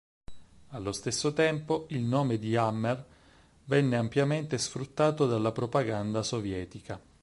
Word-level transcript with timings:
Allo 0.69 0.93
stesso 0.93 1.31
tempo, 1.31 1.85
il 1.91 2.01
nome 2.01 2.39
di 2.39 2.55
Hammer 2.55 3.05
venne 3.65 3.97
ampiamente 3.97 4.57
sfruttato 4.57 5.27
dalla 5.27 5.51
propaganda 5.51 6.23
sovietica. 6.23 6.99